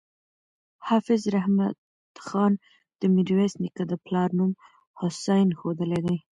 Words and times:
حافظ 0.87 1.21
رحمت 1.35 1.75
خان 2.27 2.51
د 2.99 3.01
میرویس 3.15 3.53
نیکه 3.61 3.83
د 3.91 3.93
پلار 4.05 4.29
نوم 4.37 4.51
حسین 4.99 5.47
ښودلی 5.59 5.99
دی. 6.05 6.17